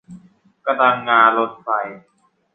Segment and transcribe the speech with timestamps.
[0.65, 1.67] กระดังงาลนไฟ